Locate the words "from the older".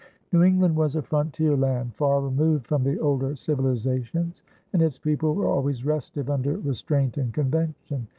2.65-3.35